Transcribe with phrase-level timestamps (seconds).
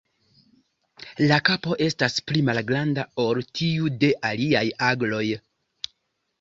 [1.31, 5.25] La kapo estas pli malgranda ol tiu de aliaj agloj.